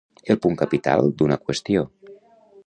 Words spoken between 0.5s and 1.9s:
capital d'una qüestió.